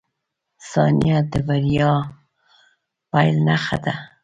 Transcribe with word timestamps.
•ثانیه 0.69 1.17
د 1.31 1.33
بریا 1.47 1.93
د 2.07 2.11
پیل 3.11 3.35
نښه 3.47 3.77
ده. 3.83 3.93